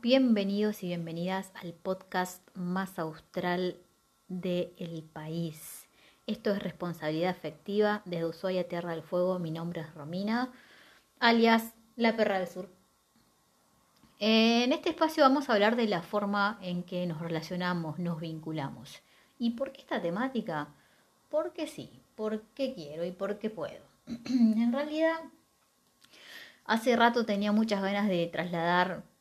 [0.00, 3.76] Bienvenidos y bienvenidas al podcast más austral
[4.26, 5.86] del país.
[6.26, 9.38] Esto es responsabilidad afectiva desde Ushuaia, Tierra del Fuego.
[9.38, 10.50] Mi nombre es Romina,
[11.20, 12.70] alias La Perra del Sur.
[14.18, 19.02] En este espacio vamos a hablar de la forma en que nos relacionamos, nos vinculamos.
[19.38, 20.68] ¿Y por qué esta temática?
[21.28, 23.84] Porque sí, porque quiero y porque puedo.
[24.06, 25.20] en realidad,
[26.64, 29.11] hace rato tenía muchas ganas de trasladar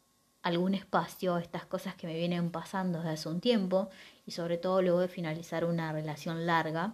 [0.44, 3.90] algún espacio estas cosas que me vienen pasando desde hace un tiempo
[4.26, 6.94] y sobre todo luego de finalizar una relación larga,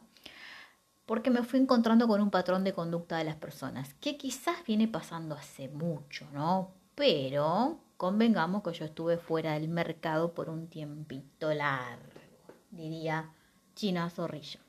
[1.06, 4.88] porque me fui encontrando con un patrón de conducta de las personas, que quizás viene
[4.88, 6.72] pasando hace mucho, ¿no?
[6.96, 12.04] Pero convengamos que yo estuve fuera del mercado por un tiempito largo,
[12.72, 13.32] diría
[13.76, 14.67] China Zorrilla.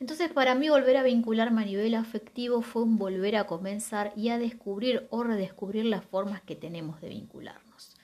[0.00, 4.28] Entonces para mí volver a vincularme a nivel afectivo fue un volver a comenzar y
[4.28, 7.96] a descubrir o redescubrir las formas que tenemos de vincularnos.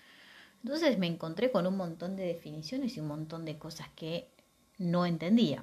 [0.64, 4.28] Entonces me encontré con un montón de definiciones y un montón de cosas que
[4.78, 5.62] no entendía.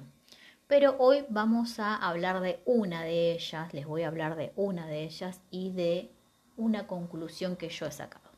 [0.68, 4.86] Pero hoy vamos a hablar de una de ellas, les voy a hablar de una
[4.86, 6.10] de ellas y de
[6.56, 8.30] una conclusión que yo he sacado.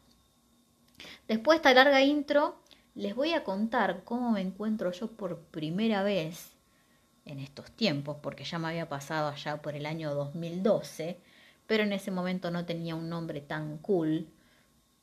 [1.29, 2.57] Después de esta larga intro,
[2.97, 6.54] les voy a contar cómo me encuentro yo por primera vez
[7.27, 11.19] en estos tiempos, porque ya me había pasado allá por el año 2012,
[11.67, 14.27] pero en ese momento no tenía un nombre tan cool.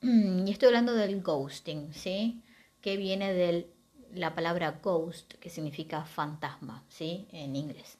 [0.02, 2.42] Y estoy hablando del ghosting, ¿sí?
[2.80, 3.68] Que viene de
[4.14, 7.26] la palabra ghost, que significa fantasma, ¿sí?
[7.32, 7.98] En inglés.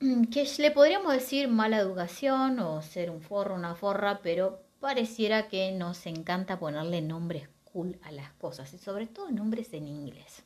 [0.30, 5.72] Que le podríamos decir mala educación o ser un forro, una forra, pero pareciera que
[5.72, 10.44] nos encanta ponerle nombres cool a las cosas y sobre todo nombres en inglés.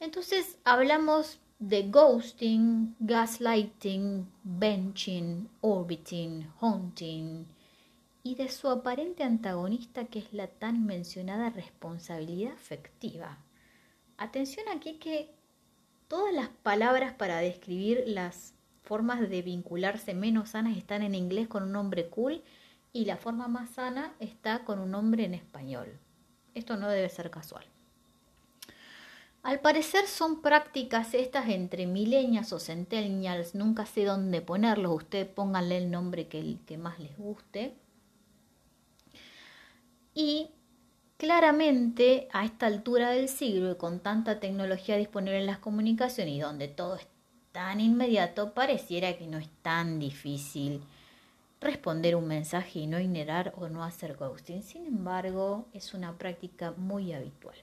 [0.00, 7.46] Entonces hablamos de ghosting, gaslighting, benching, orbiting, haunting
[8.22, 13.38] y de su aparente antagonista que es la tan mencionada responsabilidad afectiva.
[14.18, 15.34] Atención aquí que
[16.06, 21.64] todas las palabras para describir las formas de vincularse menos sanas están en inglés con
[21.64, 22.42] un nombre cool
[22.92, 25.98] y la forma más sana está con un nombre en español.
[26.54, 27.64] Esto no debe ser casual.
[29.48, 35.78] Al parecer son prácticas estas entre milenias o centennials, nunca sé dónde ponerlos, ustedes pónganle
[35.78, 37.74] el nombre que, que más les guste.
[40.12, 40.50] Y
[41.16, 46.40] claramente a esta altura del siglo y con tanta tecnología disponible en las comunicaciones y
[46.40, 47.06] donde todo es
[47.52, 50.82] tan inmediato, pareciera que no es tan difícil
[51.62, 54.62] responder un mensaje y no ignorar o no hacer ghosting.
[54.62, 57.56] Sin embargo, es una práctica muy habitual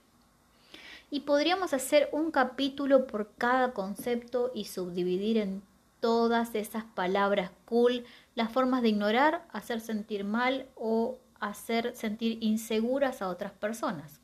[1.10, 5.64] y podríamos hacer un capítulo por cada concepto y subdividir en
[6.00, 8.06] todas esas palabras cool
[8.36, 14.20] las formas de ignorar, hacer sentir mal o hacer sentir inseguras a otras personas.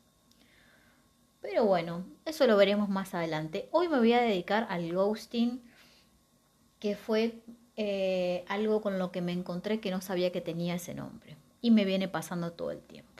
[1.40, 3.68] Pero bueno, eso lo veremos más adelante.
[3.72, 5.60] Hoy me voy a dedicar al ghosting,
[6.78, 7.42] que fue
[7.76, 11.36] eh, algo con lo que me encontré que no sabía que tenía ese nombre.
[11.60, 13.11] Y me viene pasando todo el tiempo.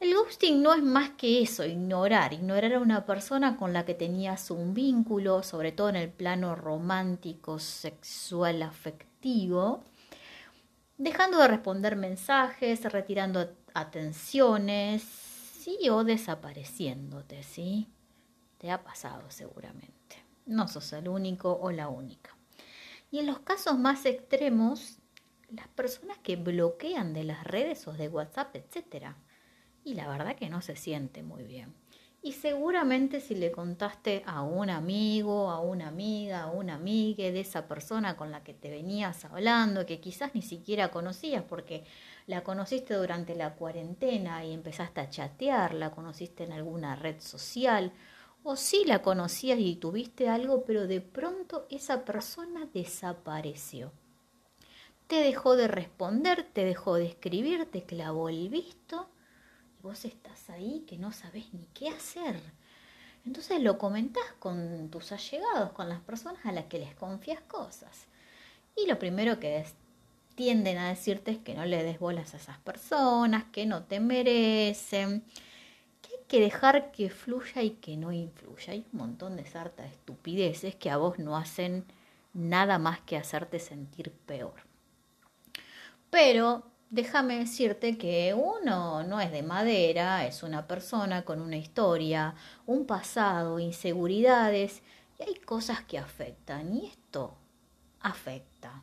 [0.00, 3.92] El ghosting no es más que eso, ignorar, ignorar a una persona con la que
[3.92, 9.84] tenías un vínculo, sobre todo en el plano romántico, sexual, afectivo,
[10.96, 17.86] dejando de responder mensajes, retirando atenciones, sí, o desapareciéndote, ¿sí?
[18.56, 20.16] Te ha pasado seguramente.
[20.46, 22.34] No sos el único o la única.
[23.10, 24.96] Y en los casos más extremos,
[25.50, 29.14] las personas que bloquean de las redes o de WhatsApp, etcétera
[29.84, 31.74] y la verdad que no se siente muy bien.
[32.22, 37.40] Y seguramente si le contaste a un amigo, a una amiga, a una amiga de
[37.40, 41.84] esa persona con la que te venías hablando, que quizás ni siquiera conocías porque
[42.26, 47.92] la conociste durante la cuarentena y empezaste a chatear, la conociste en alguna red social,
[48.42, 53.92] o sí la conocías y tuviste algo, pero de pronto esa persona desapareció.
[55.06, 59.08] Te dejó de responder, te dejó de escribir, te clavó el visto
[59.82, 62.40] vos estás ahí que no sabes ni qué hacer.
[63.26, 68.06] Entonces lo comentás con tus allegados, con las personas a las que les confías cosas.
[68.76, 69.64] Y lo primero que
[70.34, 74.00] tienden a decirte es que no le des bolas a esas personas, que no te
[74.00, 75.22] merecen,
[76.00, 78.72] que hay que dejar que fluya y que no influya.
[78.72, 81.84] Hay un montón de sarta de estupideces que a vos no hacen
[82.32, 84.54] nada más que hacerte sentir peor.
[86.10, 92.34] Pero déjame decirte que uno no es de madera, es una persona con una historia,
[92.66, 94.82] un pasado, inseguridades,
[95.18, 97.36] y hay cosas que afectan, y esto
[98.00, 98.82] afecta.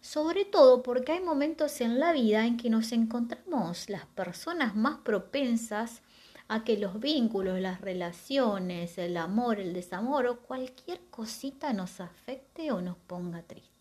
[0.00, 4.98] sobre todo porque hay momentos en la vida en que nos encontramos las personas más
[4.98, 6.02] propensas
[6.48, 12.70] a que los vínculos, las relaciones, el amor, el desamor o cualquier cosita nos afecte
[12.70, 13.73] o nos ponga tristes.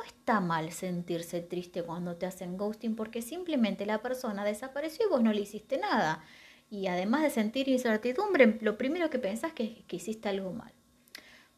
[0.00, 5.10] No está mal sentirse triste cuando te hacen ghosting porque simplemente la persona desapareció y
[5.10, 6.24] vos no le hiciste nada.
[6.70, 10.72] Y además de sentir incertidumbre, lo primero que pensás es que hiciste algo mal.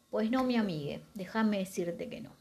[0.09, 2.31] Pues no, mi amiga, déjame decirte que no.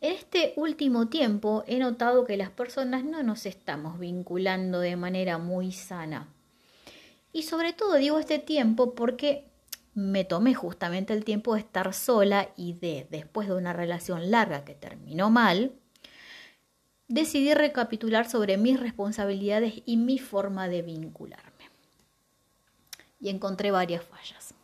[0.00, 5.36] En este último tiempo he notado que las personas no nos estamos vinculando de manera
[5.36, 6.28] muy sana.
[7.30, 9.47] Y sobre todo digo este tiempo porque
[9.98, 14.64] me tomé justamente el tiempo de estar sola y de, después de una relación larga
[14.64, 15.72] que terminó mal,
[17.08, 21.68] decidí recapitular sobre mis responsabilidades y mi forma de vincularme.
[23.18, 24.54] Y encontré varias fallas.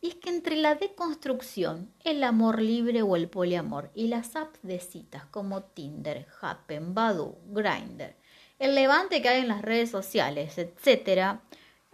[0.00, 4.60] Y es que entre la deconstrucción, el amor libre o el poliamor y las apps
[4.62, 8.14] de citas como Tinder, Happen, Badoo, Grindr,
[8.58, 11.40] el levante que hay en las redes sociales, etc.,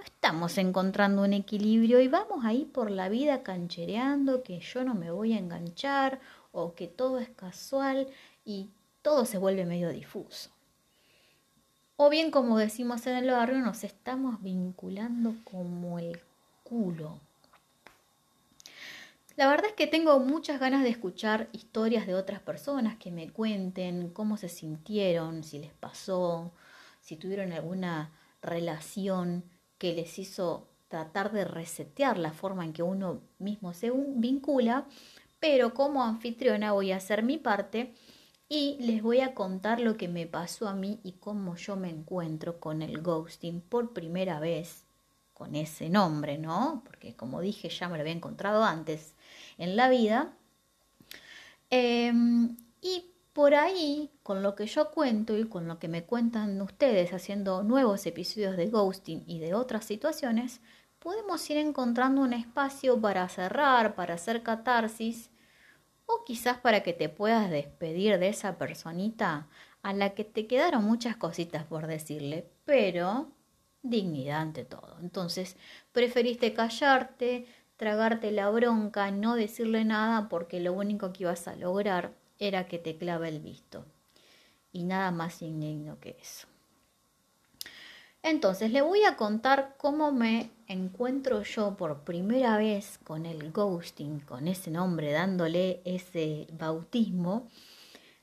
[0.05, 5.11] estamos encontrando un equilibrio y vamos ahí por la vida canchereando que yo no me
[5.11, 6.21] voy a enganchar
[6.53, 8.09] o que todo es casual
[8.45, 8.71] y
[9.03, 10.51] todo se vuelve medio difuso.
[11.97, 16.21] O bien, como decimos en el barrio, nos estamos vinculando como el
[16.65, 17.19] culo.
[19.37, 23.31] La verdad es que tengo muchas ganas de escuchar historias de otras personas que me
[23.31, 26.53] cuenten cómo se sintieron, si les pasó,
[27.01, 28.11] si tuvieron alguna
[28.43, 29.45] relación
[29.83, 34.87] que les hizo tratar de resetear la forma en que uno mismo se vincula,
[35.41, 37.93] pero como anfitriona voy a hacer mi parte
[38.49, 41.91] y les voy a contar lo que me pasó a mí y cómo yo me
[41.91, 44.85] encuentro con el ghosting por primera vez
[45.35, 46.85] con ese nombre, ¿no?
[46.87, 49.17] Porque como dije ya me lo había encontrado antes
[49.59, 50.33] en la vida.
[51.71, 56.61] Em, y por ahí, con lo que yo cuento y con lo que me cuentan
[56.61, 60.61] ustedes haciendo nuevos episodios de ghosting y de otras situaciones,
[60.99, 65.31] podemos ir encontrando un espacio para cerrar, para hacer catarsis
[66.07, 69.49] o quizás para que te puedas despedir de esa personita
[69.83, 73.33] a la que te quedaron muchas cositas por decirle, pero
[73.83, 74.99] dignidad ante todo.
[75.01, 75.57] Entonces,
[75.93, 77.47] preferiste callarte,
[77.77, 82.79] tragarte la bronca, no decirle nada porque lo único que ibas a lograr era que
[82.79, 83.85] te clave el visto.
[84.73, 86.47] Y nada más indigno que eso.
[88.23, 94.21] Entonces, le voy a contar cómo me encuentro yo por primera vez con el ghosting,
[94.21, 97.49] con ese nombre, dándole ese bautismo,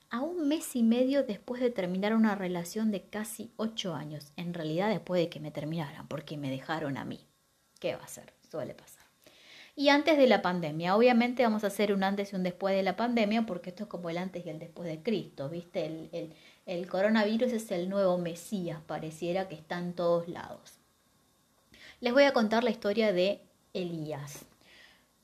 [0.10, 4.32] a un mes y medio después de terminar una relación de casi ocho años.
[4.38, 7.20] En realidad, después de que me terminaran, porque me dejaron a mí.
[7.80, 8.34] ¿Qué va a ser?
[8.50, 8.99] Suele pasar
[9.80, 10.98] y antes de la pandemia.
[10.98, 13.90] Obviamente vamos a hacer un antes y un después de la pandemia porque esto es
[13.90, 16.10] como el antes y el después de Cristo, ¿viste?
[16.66, 20.74] El, coronavirus es el nuevo Mesías, pareciera que está en todos lados.
[22.02, 23.40] Les voy a contar la historia de
[23.74, 24.44] Elías.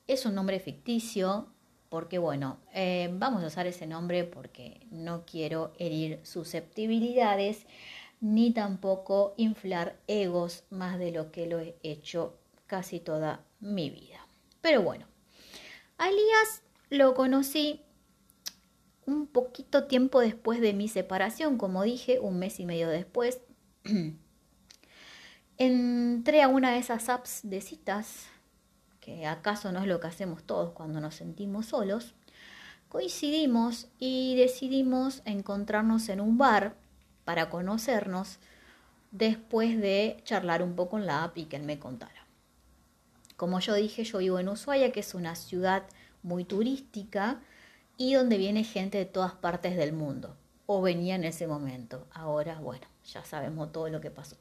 [0.06, 1.48] Es un nombre ficticio
[1.90, 7.66] porque, bueno, eh, vamos a usar ese nombre porque no quiero herir susceptibilidades
[8.22, 14.15] ni tampoco inflar egos más de lo que lo he hecho casi toda mi vida.
[14.66, 15.06] Pero bueno,
[15.96, 17.82] a Elías lo conocí
[19.04, 23.42] un poquito tiempo después de mi separación, como dije, un mes y medio después.
[25.56, 28.26] Entré a una de esas apps de citas,
[28.98, 32.16] que acaso no es lo que hacemos todos cuando nos sentimos solos.
[32.88, 36.74] Coincidimos y decidimos encontrarnos en un bar
[37.24, 38.40] para conocernos
[39.12, 42.15] después de charlar un poco en la app y que él me contara.
[43.36, 45.84] Como yo dije, yo vivo en Ushuaia, que es una ciudad
[46.22, 47.40] muy turística
[47.96, 52.06] y donde viene gente de todas partes del mundo, o venía en ese momento.
[52.12, 54.36] Ahora, bueno, ya sabemos todo lo que pasó.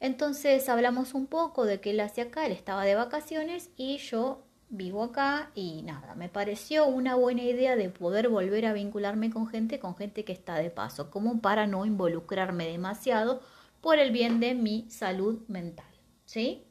[0.00, 4.42] Entonces hablamos un poco de que él hacía acá, él estaba de vacaciones y yo
[4.68, 9.46] vivo acá y nada, me pareció una buena idea de poder volver a vincularme con
[9.46, 13.40] gente, con gente que está de paso, como para no involucrarme demasiado
[13.80, 15.86] por el bien de mi salud mental,
[16.24, 16.65] ¿sí?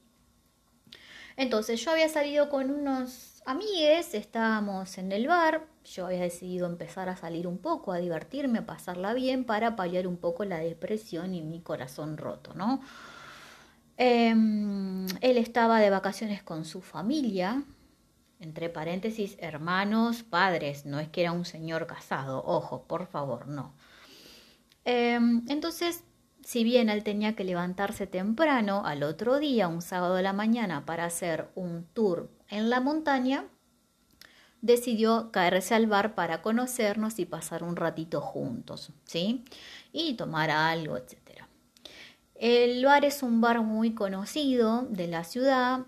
[1.38, 7.10] Entonces yo había salido con unos amigues, estábamos en el bar, yo había decidido empezar
[7.10, 11.34] a salir un poco, a divertirme, a pasarla bien para paliar un poco la depresión
[11.34, 12.82] y mi corazón roto, ¿no?
[13.98, 17.64] Em, él estaba de vacaciones con su familia,
[18.40, 23.74] entre paréntesis, hermanos, padres, no es que era un señor casado, ojo, por favor, no.
[24.86, 26.04] Em, entonces
[26.46, 30.86] si bien él tenía que levantarse temprano al otro día, un sábado de la mañana,
[30.86, 33.46] para hacer un tour en la montaña,
[34.62, 39.44] decidió caerse al bar para conocernos y pasar un ratito juntos, ¿sí?
[39.92, 41.18] Y tomar algo, etc.
[42.36, 45.80] El bar es un bar muy conocido de la ciudad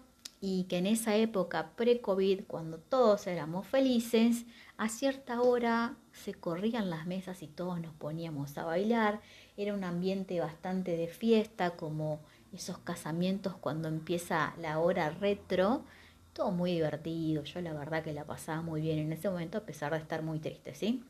[0.42, 4.46] y que en esa época pre-COVID, cuando todos éramos felices,
[4.76, 9.22] a cierta hora se corrían las mesas y todos nos poníamos a bailar.
[9.58, 12.20] Era un ambiente bastante de fiesta, como
[12.54, 15.84] esos casamientos cuando empieza la hora retro.
[16.34, 17.44] Todo muy divertido.
[17.44, 20.22] Yo la verdad que la pasaba muy bien en ese momento, a pesar de estar
[20.22, 21.04] muy triste, ¿sí?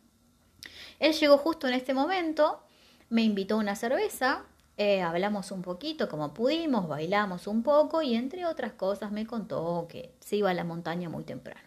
[0.99, 2.61] Él llegó justo en este momento,
[3.09, 4.45] me invitó a una cerveza,
[4.77, 9.87] eh, hablamos un poquito como pudimos, bailamos un poco y entre otras cosas me contó
[9.89, 11.66] que se iba a la montaña muy temprano.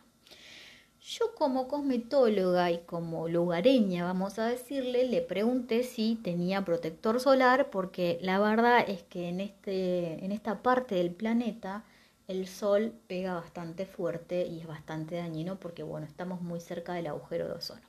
[1.02, 7.70] Yo como cosmetóloga y como lugareña, vamos a decirle, le pregunté si tenía protector solar
[7.70, 11.84] porque la verdad es que en, este, en esta parte del planeta
[12.28, 17.06] el sol pega bastante fuerte y es bastante dañino porque bueno, estamos muy cerca del
[17.06, 17.80] agujero de ozono.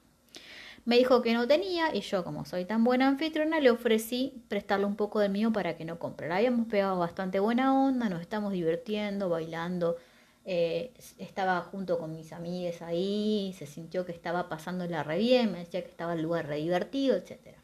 [0.86, 4.86] Me dijo que no tenía y yo, como soy tan buena anfitriona, le ofrecí prestarle
[4.86, 6.38] un poco del mío para que no comprara.
[6.38, 9.98] Habíamos pegado bastante buena onda, nos estamos divirtiendo, bailando.
[10.44, 15.60] Eh, estaba junto con mis amigas ahí, se sintió que estaba pasándola re bien, me
[15.60, 17.58] decía que estaba el lugar re divertido, etc.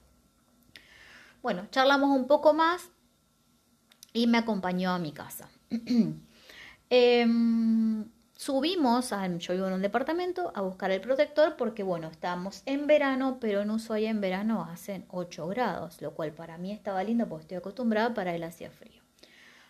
[1.41, 2.91] Bueno, charlamos un poco más
[4.13, 5.49] y me acompañó a mi casa.
[6.89, 7.25] eh,
[8.37, 12.85] subimos, a, yo vivo en un departamento, a buscar el protector porque, bueno, estábamos en
[12.85, 17.27] verano, pero en Ushuaia en verano hacen 8 grados, lo cual para mí estaba lindo
[17.27, 19.06] porque estoy acostumbrada, para él hacía frío.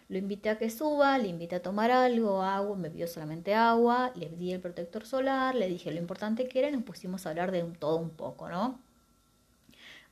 [0.10, 4.14] Lo invité a que suba, le invité a tomar algo, agua, me pidió solamente agua,
[4.16, 7.32] le di el protector solar, le dije lo importante que era y nos pusimos a
[7.32, 8.80] hablar de todo un poco, ¿no?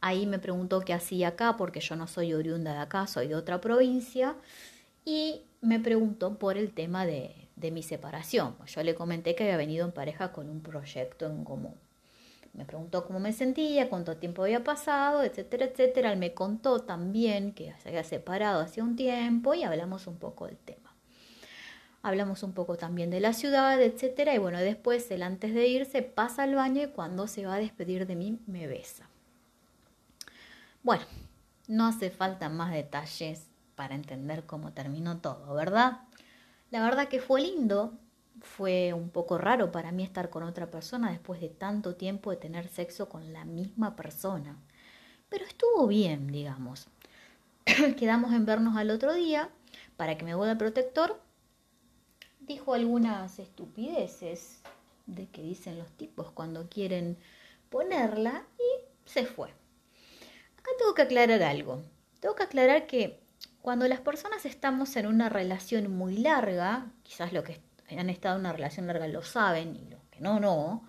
[0.02, 3.36] Ahí me preguntó qué hacía acá, porque yo no soy oriunda de acá, soy de
[3.36, 4.36] otra provincia,
[5.06, 8.56] y me preguntó por el tema de, de mi separación.
[8.68, 11.74] Yo le comenté que había venido en pareja con un proyecto en común.
[12.56, 16.14] Me preguntó cómo me sentía, cuánto tiempo había pasado, etcétera, etcétera.
[16.14, 20.48] Él me contó también que se había separado hace un tiempo y hablamos un poco
[20.48, 20.94] del tema.
[22.02, 24.34] Hablamos un poco también de la ciudad, etcétera.
[24.34, 27.60] Y bueno, después él antes de irse pasa al baño y cuando se va a
[27.60, 29.10] despedir de mí me besa.
[30.82, 31.04] Bueno,
[31.68, 36.02] no hace falta más detalles para entender cómo terminó todo, ¿verdad?
[36.72, 37.94] La verdad que fue lindo,
[38.42, 42.38] fue un poco raro para mí estar con otra persona después de tanto tiempo de
[42.38, 44.58] tener sexo con la misma persona.
[45.30, 46.88] Pero estuvo bien, digamos.
[47.98, 49.50] Quedamos en vernos al otro día
[49.98, 51.20] para que me vuelva el protector.
[52.40, 54.62] Dijo algunas estupideces
[55.08, 57.18] de que dicen los tipos cuando quieren
[57.70, 59.50] ponerla y se fue.
[60.58, 61.82] Acá tengo que aclarar algo.
[62.20, 63.20] Tengo que aclarar que
[63.62, 67.54] cuando las personas estamos en una relación muy larga, quizás los que
[67.90, 70.88] han estado en una relación larga lo saben y los que no, no,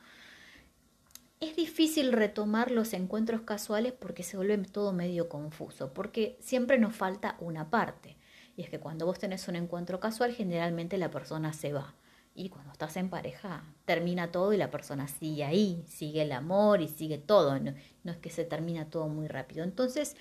[1.40, 6.94] es difícil retomar los encuentros casuales porque se vuelve todo medio confuso, porque siempre nos
[6.94, 8.16] falta una parte.
[8.56, 11.94] Y es que cuando vos tenés un encuentro casual, generalmente la persona se va.
[12.34, 16.80] Y cuando estás en pareja, termina todo y la persona sigue ahí, sigue el amor
[16.80, 17.58] y sigue todo.
[17.58, 19.64] No, es que se termina todo muy rápido.
[19.64, 20.16] Entonces,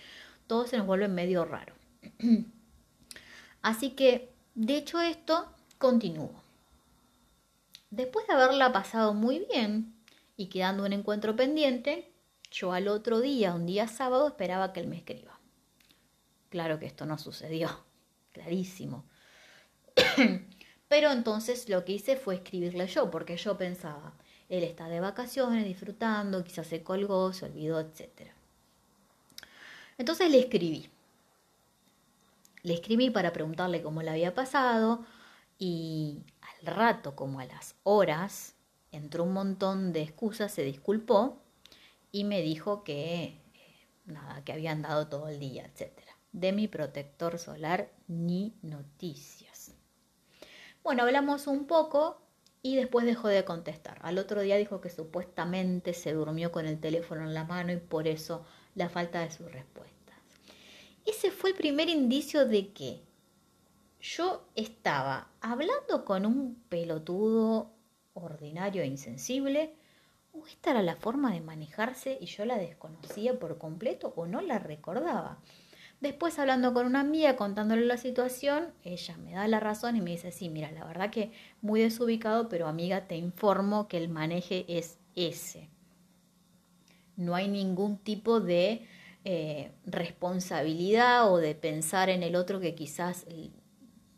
[0.48, 1.74] todo se nos vuelve medio raro.
[3.62, 6.44] Así que, de hecho, esto continuó.
[7.89, 9.95] Después de haberla pasado muy bien
[10.35, 12.11] y quedando un encuentro pendiente,
[12.51, 15.39] yo al otro día, un día sábado, esperaba que él me escriba.
[16.49, 17.85] Claro que esto no sucedió,
[18.31, 19.05] clarísimo.
[20.87, 24.13] Pero entonces lo que hice fue escribirle yo, porque yo pensaba,
[24.49, 28.31] él está de vacaciones, disfrutando, quizás se colgó, se olvidó, etc.
[29.97, 30.89] Entonces le escribí.
[32.61, 35.05] Le escribí para preguntarle cómo le había pasado
[35.57, 36.19] y
[36.65, 38.55] rato, como a las horas,
[38.91, 41.38] entró un montón de excusas, se disculpó
[42.12, 43.39] y me dijo que eh,
[44.05, 45.91] nada, que habían dado todo el día, etc.
[46.31, 49.74] De mi protector solar ni noticias.
[50.84, 52.22] Bueno, hablamos un poco
[52.62, 54.00] y después dejó de contestar.
[54.01, 57.77] Al otro día dijo que supuestamente se durmió con el teléfono en la mano y
[57.77, 58.45] por eso
[58.75, 59.95] la falta de su respuesta
[61.05, 63.01] ese fue el primer indicio de que
[64.05, 67.71] yo estaba hablando con un pelotudo
[68.13, 69.74] ordinario e insensible,
[70.31, 74.41] o esta era la forma de manejarse y yo la desconocía por completo o no
[74.41, 75.39] la recordaba.
[76.01, 80.12] Después hablando con una amiga, contándole la situación, ella me da la razón y me
[80.12, 81.31] dice, sí, mira, la verdad que
[81.62, 85.69] muy desubicado, pero amiga, te informo que el maneje es ese.
[87.15, 88.85] No hay ningún tipo de
[89.24, 93.25] eh, responsabilidad o de pensar en el otro que quizás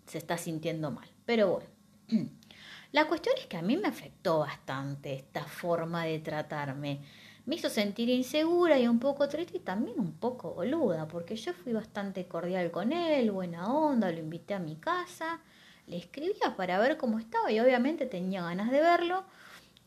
[0.08, 1.08] se está sintiendo mal.
[1.26, 1.62] Pero
[2.10, 2.30] bueno,
[2.94, 7.02] La cuestión es que a mí me afectó bastante esta forma de tratarme.
[7.46, 11.54] Me hizo sentir insegura y un poco triste y también un poco boluda, porque yo
[11.54, 15.42] fui bastante cordial con él, buena onda, lo invité a mi casa,
[15.86, 19.26] le escribía para ver cómo estaba y obviamente tenía ganas de verlo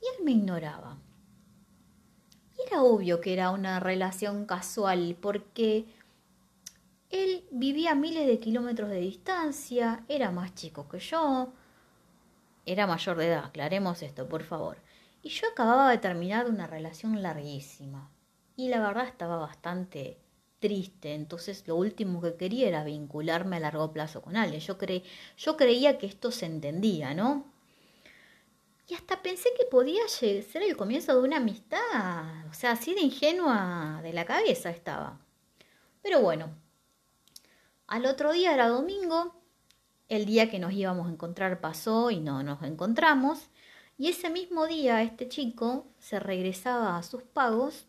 [0.01, 0.99] y él me ignoraba.
[2.59, 5.87] Y era obvio que era una relación casual porque
[7.11, 11.53] él vivía a miles de kilómetros de distancia, era más chico que yo,
[12.67, 14.79] era mayor de edad, aclaremos esto, por favor.
[15.23, 18.11] Y yo acababa de terminar una relación larguísima.
[18.57, 20.19] Y la verdad estaba bastante
[20.61, 24.61] triste, entonces lo último que quería era vincularme a largo plazo con alguien.
[24.61, 24.77] Yo,
[25.37, 27.51] yo creía que esto se entendía, ¿no?
[28.87, 32.47] Y hasta pensé que podía ser el comienzo de una amistad.
[32.51, 35.21] O sea, así de ingenua de la cabeza estaba.
[36.03, 36.51] Pero bueno,
[37.91, 39.35] al otro día era domingo,
[40.09, 43.51] el día que nos íbamos a encontrar pasó y no nos encontramos.
[43.99, 47.89] Y ese mismo día este chico se regresaba a sus pagos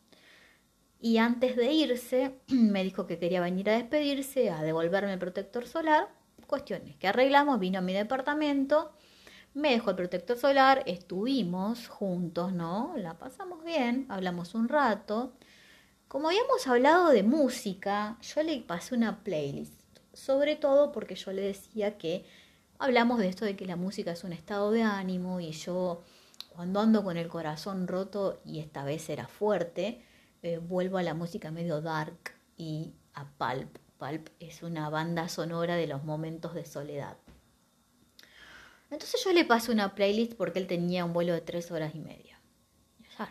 [0.99, 5.67] y antes de irse me dijo que quería venir a despedirse, a devolverme el protector
[5.67, 6.09] solar.
[6.47, 8.93] Cuestiones que arreglamos, vino a mi departamento,
[9.53, 12.95] me dejó el protector solar, estuvimos juntos, ¿no?
[12.97, 15.33] La pasamos bien, hablamos un rato.
[16.07, 19.80] Como habíamos hablado de música, yo le pasé una playlist
[20.13, 22.25] sobre todo porque yo le decía que
[22.79, 26.03] hablamos de esto de que la música es un estado de ánimo y yo
[26.49, 30.03] cuando ando con el corazón roto y esta vez era fuerte,
[30.41, 33.77] eh, vuelvo a la música medio dark y a Pulp.
[33.97, 37.17] Pulp es una banda sonora de los momentos de soledad.
[38.89, 41.99] Entonces yo le pasé una playlist porque él tenía un vuelo de tres horas y
[41.99, 42.41] media.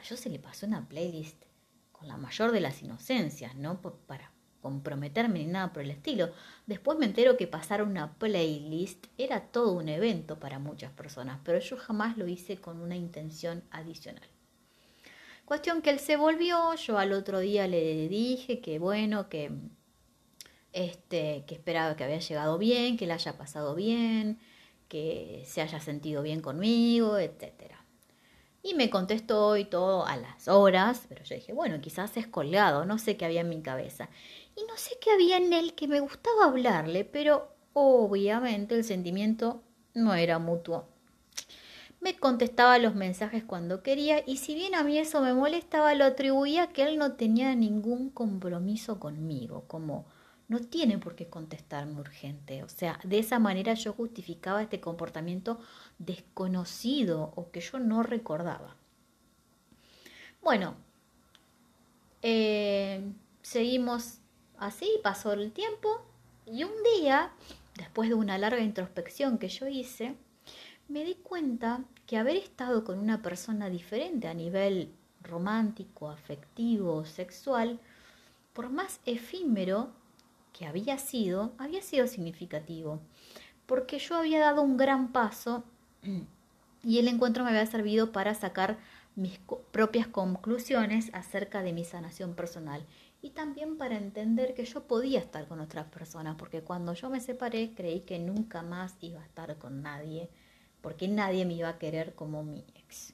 [0.09, 1.45] yo se le pasé una playlist
[1.93, 3.81] con la mayor de las inocencias, ¿no?
[3.83, 6.31] Para comprometerme ni nada por el estilo.
[6.67, 11.59] Después me entero que pasar una playlist era todo un evento para muchas personas, pero
[11.59, 14.29] yo jamás lo hice con una intención adicional.
[15.45, 19.51] Cuestión que él se volvió, yo al otro día le dije que bueno, que
[20.73, 24.39] este, que esperaba que había llegado bien, que le haya pasado bien,
[24.89, 27.85] que se haya sentido bien conmigo, etcétera.
[28.63, 32.85] Y me contestó hoy todo a las horas, pero yo dije, bueno, quizás es colgado,
[32.85, 34.11] no sé qué había en mi cabeza.
[34.57, 39.63] Y no sé qué había en él que me gustaba hablarle, pero obviamente el sentimiento
[39.95, 40.89] no era mutuo.
[42.01, 46.05] Me contestaba los mensajes cuando quería y si bien a mí eso me molestaba, lo
[46.05, 50.07] atribuía a que él no tenía ningún compromiso conmigo, como
[50.49, 52.63] no tiene por qué contestarme urgente.
[52.63, 55.61] O sea, de esa manera yo justificaba este comportamiento
[55.99, 58.77] desconocido o que yo no recordaba.
[60.43, 60.75] Bueno,
[62.23, 64.20] eh, seguimos
[64.61, 66.03] Así pasó el tiempo
[66.45, 67.33] y un día,
[67.79, 70.15] después de una larga introspección que yo hice,
[70.87, 74.93] me di cuenta que haber estado con una persona diferente a nivel
[75.23, 77.81] romántico, afectivo, sexual,
[78.53, 79.93] por más efímero
[80.53, 83.01] que había sido, había sido significativo,
[83.65, 85.65] porque yo había dado un gran paso
[86.85, 88.77] y el encuentro me había servido para sacar
[89.17, 92.85] mis propias conclusiones acerca de mi sanación personal
[93.23, 97.21] y también para entender que yo podía estar con otras personas, porque cuando yo me
[97.21, 100.31] separé creí que nunca más iba a estar con nadie,
[100.81, 103.13] porque nadie me iba a querer como mi ex.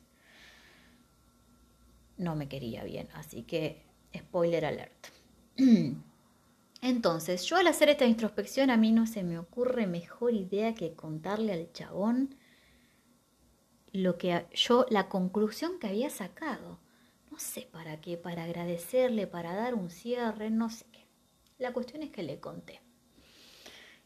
[2.17, 3.85] No me quería bien, así que
[4.17, 5.09] spoiler alert.
[6.83, 10.95] Entonces, yo al hacer esta introspección a mí no se me ocurre mejor idea que
[10.95, 12.37] contarle al chabón
[13.93, 16.79] lo que yo la conclusión que había sacado
[17.37, 21.05] no sé para qué, para agradecerle, para dar un cierre, no sé qué.
[21.59, 22.81] La cuestión es que le conté.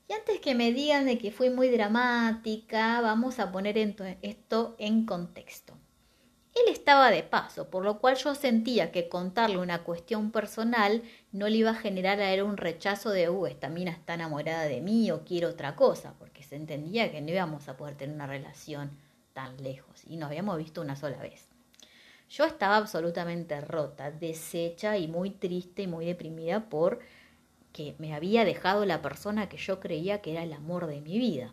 [0.09, 3.79] Y antes que me digan de que fui muy dramática, vamos a poner
[4.23, 5.75] esto en contexto.
[6.57, 11.49] Él estaba de paso, por lo cual yo sentía que contarle una cuestión personal no
[11.49, 14.81] le iba a generar a él un rechazo de, uh, esta mina está enamorada de
[14.81, 18.27] mí o quiere otra cosa, porque se entendía que no íbamos a poder tener una
[18.27, 18.91] relación
[19.35, 21.50] tan lejos y nos habíamos visto una sola vez.
[22.31, 27.01] Yo estaba absolutamente rota, deshecha y muy triste y muy deprimida por
[27.73, 31.19] que me había dejado la persona que yo creía que era el amor de mi
[31.19, 31.53] vida.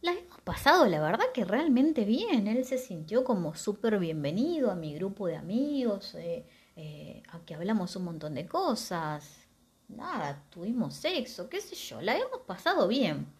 [0.00, 2.46] La hemos pasado, la verdad que realmente bien.
[2.46, 7.56] Él se sintió como súper bienvenido a mi grupo de amigos, eh, eh, a que
[7.56, 9.48] hablamos un montón de cosas.
[9.88, 13.37] Nada, tuvimos sexo, qué sé yo, la hemos pasado bien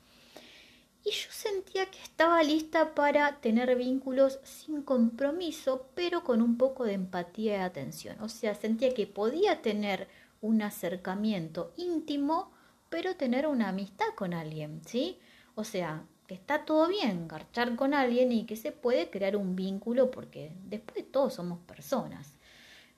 [1.09, 6.85] y yo sentía que estaba lista para tener vínculos sin compromiso, pero con un poco
[6.85, 8.21] de empatía y atención.
[8.21, 10.09] O sea, sentía que podía tener
[10.41, 12.53] un acercamiento íntimo,
[12.91, 15.19] pero tener una amistad con alguien, ¿sí?
[15.55, 19.57] O sea, que está todo bien garchar con alguien y que se puede crear un
[19.57, 22.35] vínculo porque después todos somos personas.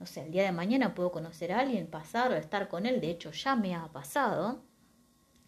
[0.00, 3.00] No sé, el día de mañana puedo conocer a alguien, pasar o estar con él,
[3.00, 4.62] de hecho ya me ha pasado,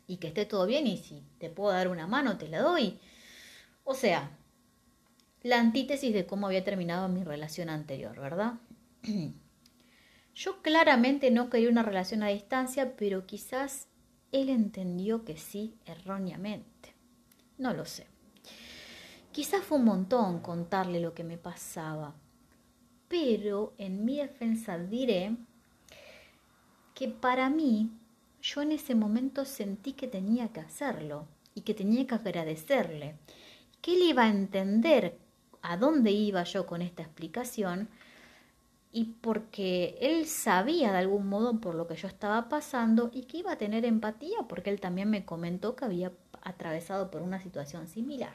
[0.06, 2.98] y que esté todo bien y si te puedo dar una mano te la doy.
[3.84, 4.30] O sea,
[5.42, 8.54] la antítesis de cómo había terminado mi relación anterior, ¿verdad?
[10.34, 13.88] Yo claramente no quería una relación a distancia, pero quizás
[14.30, 16.94] él entendió que sí erróneamente.
[17.58, 18.06] No lo sé.
[19.32, 22.14] Quizás fue un montón contarle lo que me pasaba,
[23.08, 25.36] pero en mi defensa diré
[26.94, 27.90] que para mí
[28.42, 33.14] yo en ese momento sentí que tenía que hacerlo y que tenía que agradecerle,
[33.80, 35.16] que él iba a entender
[35.62, 37.88] a dónde iba yo con esta explicación
[38.90, 43.38] y porque él sabía de algún modo por lo que yo estaba pasando y que
[43.38, 47.86] iba a tener empatía porque él también me comentó que había atravesado por una situación
[47.86, 48.34] similar.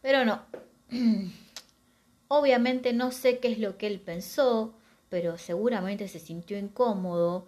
[0.00, 0.42] Pero no,
[2.28, 4.74] obviamente no sé qué es lo que él pensó,
[5.08, 7.46] pero seguramente se sintió incómodo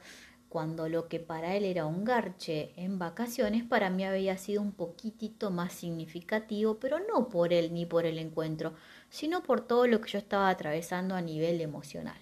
[0.48, 4.72] cuando lo que para él era un garche en vacaciones, para mí había sido un
[4.72, 8.74] poquitito más significativo, pero no por él ni por el encuentro,
[9.10, 12.20] sino por todo lo que yo estaba atravesando a nivel emocional.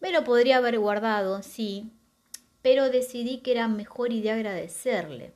[0.00, 1.92] Me lo podría haber guardado, sí,
[2.62, 5.32] pero decidí que era mejor idea agradecerle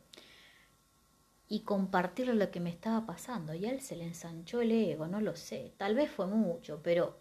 [1.49, 3.55] y compartirle lo que me estaba pasando.
[3.55, 6.81] Y a él se le ensanchó el ego, no lo sé, tal vez fue mucho,
[6.83, 7.20] pero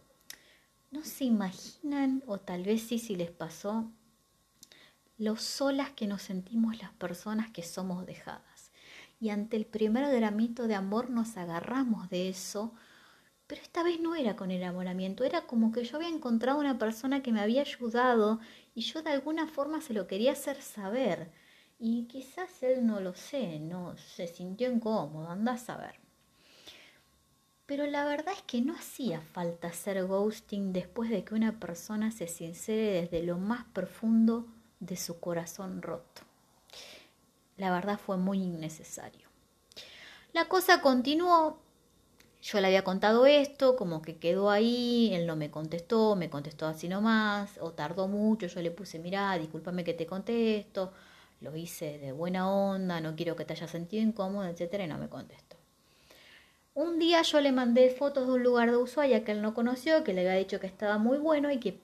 [0.91, 3.91] no se imaginan, o tal vez sí si les pasó,
[5.17, 8.71] lo solas que nos sentimos las personas que somos dejadas.
[9.19, 12.73] Y ante el primer gramito de amor nos agarramos de eso,
[13.45, 17.21] pero esta vez no era con enamoramiento, era como que yo había encontrado una persona
[17.21, 18.39] que me había ayudado
[18.75, 21.31] y yo de alguna forma se lo quería hacer saber.
[21.79, 25.99] Y quizás él no lo sé, no se sintió incómodo, anda a saber.
[27.69, 32.09] Pero la verdad es que no hacía falta hacer ghosting después de que una persona
[32.09, 34.47] se sincere desde lo más profundo
[34.79, 36.23] de su corazón roto.
[37.57, 39.27] La verdad fue muy innecesario.
[40.33, 41.59] La cosa continuó.
[42.41, 46.65] Yo le había contado esto, como que quedó ahí, él no me contestó, me contestó
[46.65, 50.91] así nomás, o tardó mucho, yo le puse, mira, discúlpame que te contesto,
[51.39, 54.97] lo hice de buena onda, no quiero que te hayas sentido incómodo, etcétera, y no
[54.97, 55.58] me contestó.
[56.81, 60.05] Un día yo le mandé fotos de un lugar de Ushuaia que él no conoció,
[60.05, 61.81] que le había dicho que estaba muy bueno y que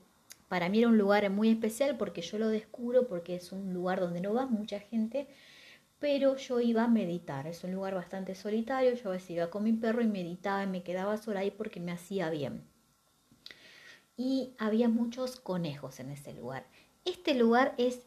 [0.47, 3.99] para mí era un lugar muy especial porque yo lo descubro, porque es un lugar
[3.99, 5.27] donde no va mucha gente,
[5.99, 7.45] pero yo iba a meditar.
[7.45, 10.67] Es un lugar bastante solitario, yo a veces iba con mi perro y meditaba y
[10.67, 12.63] me quedaba sola ahí porque me hacía bien.
[14.15, 16.67] Y había muchos conejos en ese lugar.
[17.03, 17.99] Este lugar es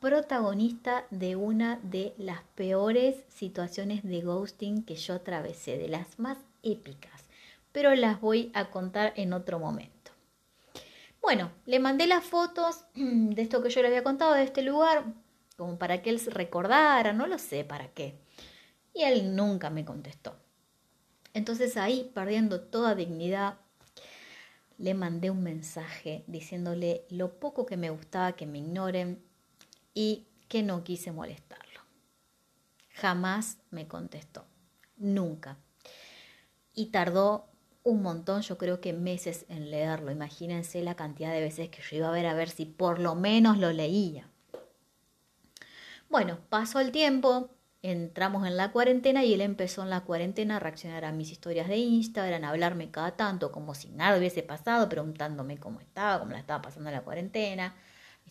[0.00, 6.38] protagonista de una de las peores situaciones de ghosting que yo atravesé, de las más
[6.62, 7.24] épicas,
[7.72, 10.12] pero las voy a contar en otro momento.
[11.22, 15.04] Bueno, le mandé las fotos de esto que yo le había contado, de este lugar,
[15.56, 18.14] como para que él recordara, no lo sé para qué.
[18.94, 20.36] Y él nunca me contestó.
[21.34, 23.56] Entonces ahí, perdiendo toda dignidad,
[24.78, 29.22] le mandé un mensaje diciéndole lo poco que me gustaba que me ignoren
[29.96, 31.80] y que no quise molestarlo.
[32.90, 34.44] Jamás me contestó,
[34.98, 35.56] nunca.
[36.74, 37.48] Y tardó
[37.82, 40.10] un montón, yo creo que meses en leerlo.
[40.12, 43.14] Imagínense la cantidad de veces que yo iba a ver a ver si por lo
[43.14, 44.28] menos lo leía.
[46.10, 47.48] Bueno, pasó el tiempo,
[47.80, 51.68] entramos en la cuarentena y él empezó en la cuarentena a reaccionar a mis historias
[51.68, 56.32] de Instagram, a hablarme cada tanto como si nada hubiese pasado, preguntándome cómo estaba, cómo
[56.32, 57.74] la estaba pasando la cuarentena.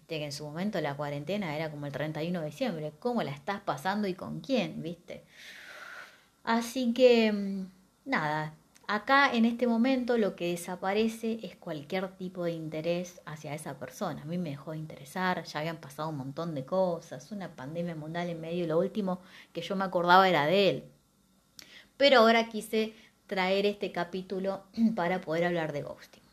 [0.07, 3.61] Que en su momento la cuarentena era como el 31 de diciembre, cómo la estás
[3.61, 5.23] pasando y con quién, viste.
[6.43, 7.65] Así que, mm,
[8.05, 8.53] nada,
[8.87, 14.21] Acá en este momento lo que desaparece es cualquier tipo de interés hacia esa persona.
[14.21, 17.95] A mí me dejó de interesar, ya habían pasado un montón de cosas, una pandemia
[17.95, 19.21] mundial en medio, lo último
[19.53, 20.83] que yo me acordaba era de él.
[21.97, 22.93] Pero ahora quise
[23.25, 24.65] traer este capítulo
[24.95, 26.24] para poder hablar de ghosting.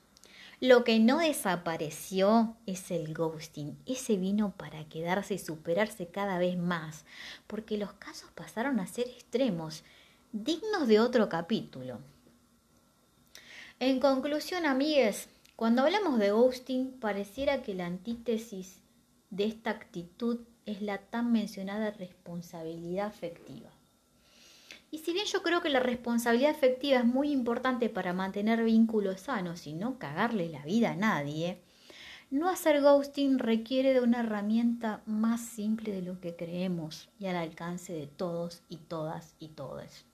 [0.63, 3.77] Lo que no desapareció es el ghosting.
[3.85, 7.05] Ese vino para quedarse y superarse cada vez más,
[7.49, 9.83] porque los casos pasaron a ser extremos,
[10.31, 11.99] dignos de otro capítulo.
[13.81, 18.77] En conclusión, amigues, cuando hablamos de ghosting, pareciera que la antítesis
[19.31, 23.71] de esta actitud es la tan mencionada responsabilidad afectiva.
[24.93, 29.23] Y si bien yo creo que la responsabilidad afectiva es muy importante para mantener vínculos
[29.23, 31.63] sanos y no cagarle la vida a nadie,
[32.31, 37.37] No hacer ghosting requiere de una herramienta más simple de lo que creemos y al
[37.37, 40.07] alcance de todos y todas y todos.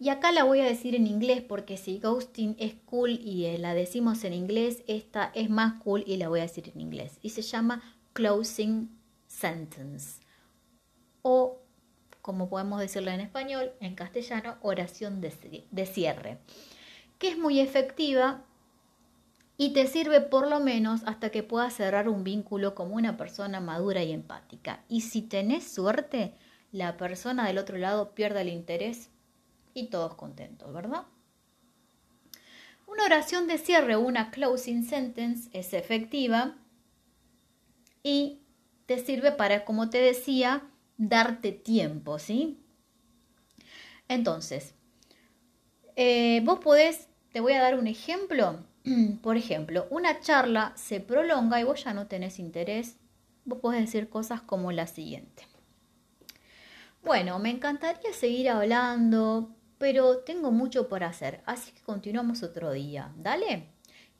[0.00, 3.58] Y acá la voy a decir en inglés porque si ghosting es cool y eh,
[3.58, 7.18] la decimos en inglés, esta es más cool y la voy a decir en inglés.
[7.22, 8.90] Y se llama closing
[9.26, 10.20] sentence.
[11.22, 11.63] O,
[12.24, 16.38] como podemos decirlo en español, en castellano, oración de cierre.
[17.18, 18.42] Que es muy efectiva
[19.58, 23.60] y te sirve por lo menos hasta que puedas cerrar un vínculo como una persona
[23.60, 24.82] madura y empática.
[24.88, 26.32] Y si tenés suerte,
[26.72, 29.10] la persona del otro lado pierde el interés
[29.74, 31.02] y todos contentos, ¿verdad?
[32.86, 36.56] Una oración de cierre o una closing sentence es efectiva
[38.02, 38.40] y
[38.86, 42.60] te sirve para, como te decía, darte tiempo, ¿sí?
[44.08, 44.74] Entonces,
[45.96, 48.64] eh, vos podés, te voy a dar un ejemplo.
[49.22, 52.96] Por ejemplo, una charla se prolonga y vos ya no tenés interés.
[53.44, 55.46] Vos podés decir cosas como la siguiente.
[57.02, 63.12] Bueno, me encantaría seguir hablando, pero tengo mucho por hacer, así que continuamos otro día.
[63.18, 63.68] Dale,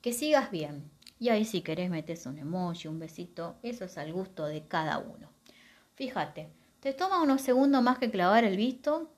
[0.01, 0.91] que sigas bien.
[1.19, 4.99] Y ahí si querés metes un emoji, un besito, eso es al gusto de cada
[4.99, 5.31] uno.
[5.95, 6.49] Fíjate,
[6.85, 9.09] te toma unos segundos más que clavar el visto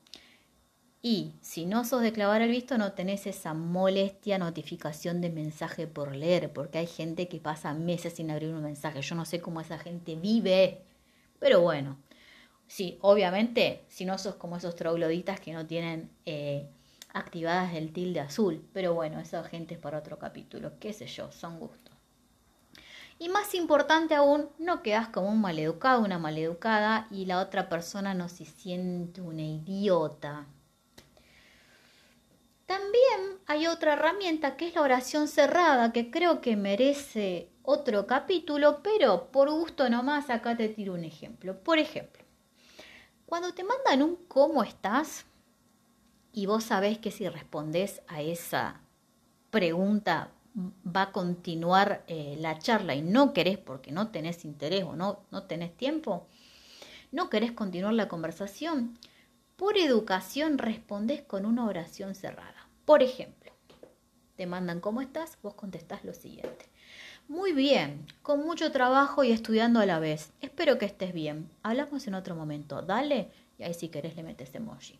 [1.02, 5.86] y si no sos de clavar el visto no tenés esa molestia notificación de mensaje
[5.86, 9.02] por leer, porque hay gente que pasa meses sin abrir un mensaje.
[9.02, 10.80] Yo no sé cómo esa gente vive,
[11.40, 11.98] pero bueno,
[12.68, 16.68] Sí, obviamente, si no sos como esos trogloditas que no tienen eh,
[17.14, 18.62] activadas el tilde azul.
[18.74, 20.78] Pero bueno, esa gente es para otro capítulo.
[20.80, 21.87] Qué sé yo, son gustos.
[23.18, 28.14] Y más importante aún, no quedas como un maleducado, una maleducada y la otra persona
[28.14, 30.46] no se siente una idiota.
[32.66, 38.82] También hay otra herramienta que es la oración cerrada, que creo que merece otro capítulo,
[38.82, 41.58] pero por gusto nomás acá te tiro un ejemplo.
[41.62, 42.22] Por ejemplo,
[43.26, 45.24] cuando te mandan un ¿cómo estás?
[46.38, 48.80] y vos sabés que si respondes a esa
[49.50, 50.30] pregunta
[50.86, 55.20] va a continuar eh, la charla y no querés porque no tenés interés o no,
[55.30, 56.26] no tenés tiempo,
[57.12, 58.98] no querés continuar la conversación,
[59.56, 62.68] por educación respondés con una oración cerrada.
[62.84, 63.52] Por ejemplo,
[64.36, 65.38] te mandan ¿cómo estás?
[65.42, 66.66] Vos contestás lo siguiente.
[67.26, 70.32] Muy bien, con mucho trabajo y estudiando a la vez.
[70.40, 71.50] Espero que estés bien.
[71.62, 72.80] Hablamos en otro momento.
[72.80, 73.30] Dale.
[73.58, 74.98] Y ahí si querés le metes emoji.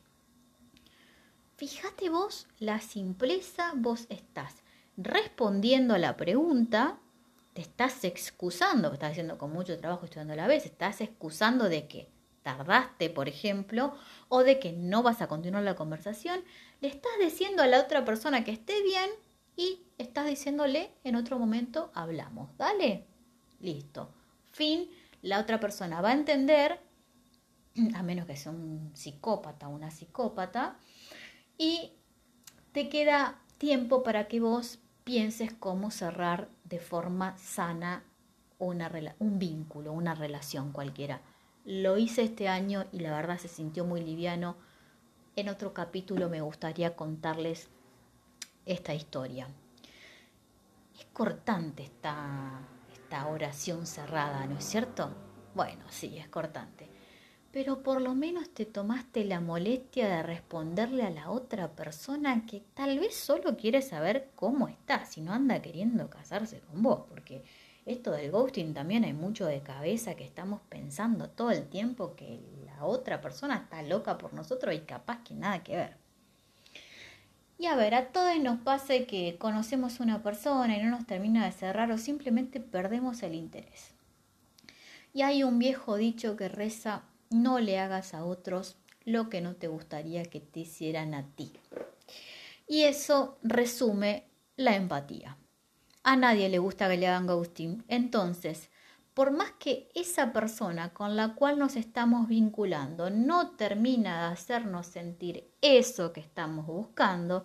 [1.56, 4.56] Fíjate vos la simpleza, vos estás
[4.98, 6.98] respondiendo a la pregunta,
[7.54, 11.86] te estás excusando, estás haciendo con mucho trabajo estudiando a la vez, estás excusando de
[11.86, 12.08] que
[12.42, 13.94] tardaste, por ejemplo,
[14.28, 16.40] o de que no vas a continuar la conversación,
[16.80, 19.08] le estás diciendo a la otra persona que esté bien
[19.56, 22.56] y estás diciéndole en otro momento hablamos.
[22.56, 23.06] Dale.
[23.60, 24.10] Listo.
[24.52, 24.90] Fin.
[25.22, 26.80] La otra persona va a entender,
[27.94, 30.76] a menos que sea un psicópata o una psicópata,
[31.56, 31.92] y
[32.72, 38.04] te queda tiempo para que vos pienses cómo cerrar de forma sana
[38.58, 41.22] un vínculo, una relación cualquiera.
[41.64, 44.56] Lo hice este año y la verdad se sintió muy liviano.
[45.34, 47.70] En otro capítulo me gustaría contarles
[48.66, 49.48] esta historia.
[51.00, 52.60] Es cortante esta,
[52.92, 55.08] esta oración cerrada, ¿no es cierto?
[55.54, 56.86] Bueno, sí, es cortante.
[57.52, 62.62] Pero por lo menos te tomaste la molestia de responderle a la otra persona que
[62.74, 67.42] tal vez solo quiere saber cómo está, si no anda queriendo casarse con vos, porque
[67.86, 72.38] esto del ghosting también hay mucho de cabeza que estamos pensando todo el tiempo que
[72.66, 75.96] la otra persona está loca por nosotros y capaz que nada que ver.
[77.58, 81.44] Y a ver, a todos nos pasa que conocemos una persona y no nos termina
[81.46, 83.94] de cerrar o simplemente perdemos el interés.
[85.12, 89.54] Y hay un viejo dicho que reza, no le hagas a otros lo que no
[89.56, 91.52] te gustaría que te hicieran a ti.
[92.66, 94.24] Y eso resume
[94.56, 95.38] la empatía.
[96.02, 97.84] A nadie le gusta que le.
[97.88, 98.70] Entonces,
[99.14, 104.86] por más que esa persona con la cual nos estamos vinculando no termina de hacernos
[104.86, 107.44] sentir eso que estamos buscando,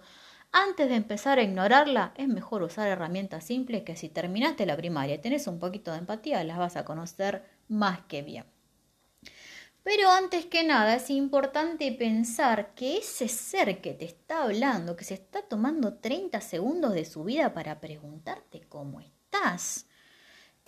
[0.52, 5.15] antes de empezar a ignorarla, es mejor usar herramientas simples que si terminaste la primaria
[5.15, 8.53] y tenés un poquito de empatía, las vas a conocer más que bien.
[9.84, 15.04] Pero antes que nada es importante pensar que ese ser que te está hablando, que
[15.04, 19.88] se está tomando 30 segundos de su vida para preguntarte cómo estás,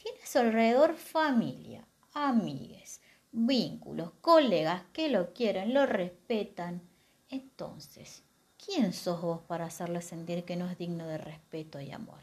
[0.05, 3.01] Tienes alrededor familia, amigues,
[3.31, 6.87] vínculos, colegas que lo quieren, lo respetan.
[7.27, 8.21] Entonces,
[8.63, 12.19] ¿quién sos vos para hacerle sentir que no es digno de respeto y amor?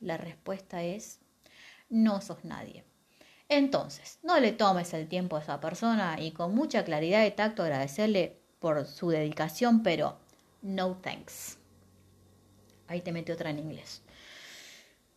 [0.00, 1.20] La respuesta es
[1.90, 2.86] no sos nadie.
[3.54, 7.62] Entonces, no le tomes el tiempo a esa persona y con mucha claridad y tacto
[7.62, 10.16] agradecerle por su dedicación, pero
[10.62, 11.58] no thanks.
[12.88, 14.00] Ahí te mete otra en inglés.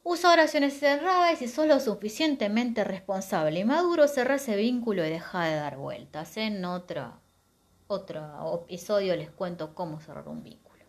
[0.04, 5.10] Usa oraciones cerradas y si sos lo suficientemente responsable y maduro, cerra ese vínculo y
[5.10, 6.36] deja de dar vueltas.
[6.36, 7.22] En otro,
[7.88, 10.84] otro episodio les cuento cómo cerrar un vínculo.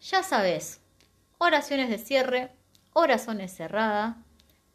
[0.00, 0.80] Ya sabes,
[1.38, 2.50] oraciones de cierre,
[2.92, 4.16] oraciones cerradas,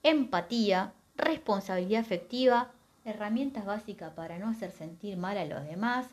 [0.03, 2.71] empatía, responsabilidad afectiva,
[3.05, 6.07] herramientas básicas para no hacer sentir mal a los demás,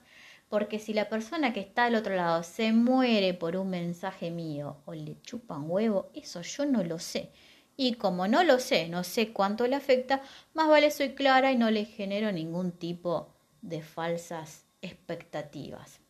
[0.48, 4.76] porque si la persona que está al otro lado se muere por un mensaje mío
[4.84, 7.30] o le chupan huevo, eso yo no lo sé.
[7.76, 11.56] Y como no lo sé, no sé cuánto le afecta, más vale soy clara y
[11.56, 16.00] no le genero ningún tipo de falsas expectativas.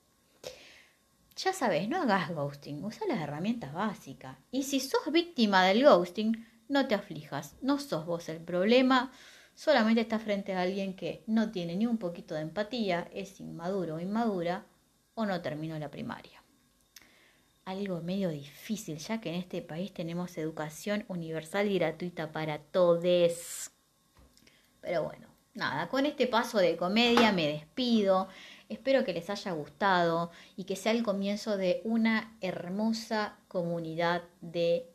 [1.36, 4.36] Ya sabes, no hagas ghosting, usa las herramientas básicas.
[4.50, 9.12] Y si sos víctima del ghosting, no te aflijas, no sos vos el problema,
[9.54, 13.96] solamente estás frente a alguien que no tiene ni un poquito de empatía, es inmaduro
[13.96, 14.66] o inmadura
[15.14, 16.44] o no terminó la primaria
[17.64, 23.70] algo medio difícil, ya que en este país tenemos educación universal y gratuita para todos.
[24.80, 28.28] Pero bueno, nada, con este paso de comedia me despido.
[28.68, 34.90] Espero que les haya gustado y que sea el comienzo de una hermosa comunidad de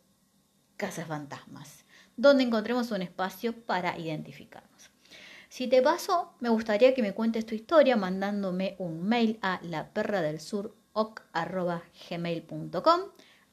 [0.79, 1.83] casas fantasmas,
[2.15, 4.89] donde encontremos un espacio para identificarnos.
[5.49, 9.89] Si te paso, me gustaría que me cuentes tu historia mandándome un mail a la
[9.89, 10.75] perra del sur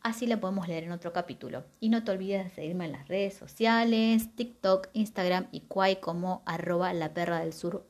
[0.02, 1.64] Así la podemos leer en otro capítulo.
[1.80, 6.42] Y no te olvides de seguirme en las redes sociales, TikTok, Instagram y Quai como
[6.46, 7.84] arroba la perra del sur.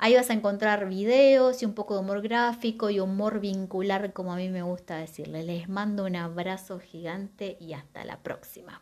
[0.00, 4.32] Ahí vas a encontrar videos y un poco de humor gráfico y humor vincular, como
[4.32, 5.42] a mí me gusta decirle.
[5.42, 8.80] Les mando un abrazo gigante y hasta la próxima.